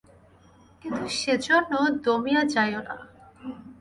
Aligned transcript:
কিন্তু 0.81 1.05
সেজন্য 1.19 1.71
দমিয়া 2.05 2.41
যাইও 2.53 2.81
না। 2.87 2.95